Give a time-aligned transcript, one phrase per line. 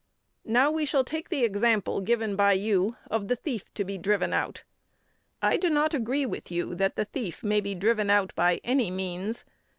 [0.47, 4.33] Now we shall take the example given by you of the thief to be driven
[4.33, 4.63] out.
[5.43, 8.89] I do not agree with you that the thief may be driven out by any
[8.89, 9.45] means.